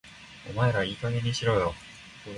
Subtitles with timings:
[0.49, 1.75] お前らいい加減にしろよ